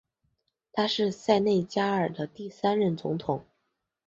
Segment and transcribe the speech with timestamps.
[0.71, 3.45] 他是塞内加尔的第三任总统。